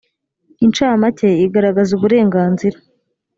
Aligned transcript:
incamake 0.65 1.29
igaragaza 1.45 1.91
uburenganzira 1.97 2.77